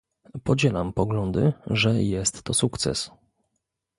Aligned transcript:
Podzielam 0.43 0.93
poglądy, 0.93 1.53
że 1.67 2.03
jest 2.03 2.43
to 2.43 2.53
sukces 2.53 3.11